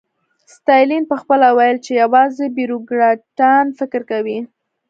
ستالین 0.55 1.03
پخپله 1.11 1.49
ویل 1.57 1.77
چې 1.85 1.91
یوازې 2.03 2.45
بیروکراټان 2.55 3.65
فکر 3.79 4.01
کوي 4.11 4.39